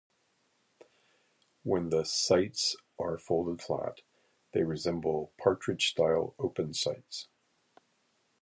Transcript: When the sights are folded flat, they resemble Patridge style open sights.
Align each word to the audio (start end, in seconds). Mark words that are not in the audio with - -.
When 1.61 1.89
the 1.91 2.05
sights 2.05 2.75
are 2.97 3.19
folded 3.19 3.61
flat, 3.61 4.01
they 4.51 4.63
resemble 4.63 5.31
Patridge 5.39 5.91
style 5.91 6.33
open 6.39 6.73
sights. 6.73 7.27